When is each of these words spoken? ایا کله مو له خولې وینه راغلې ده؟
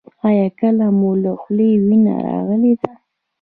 ایا 0.27 0.47
کله 0.59 0.85
مو 0.97 1.11
له 1.23 1.31
خولې 1.41 1.69
وینه 1.85 2.13
راغلې 2.25 2.73
ده؟ 2.81 2.91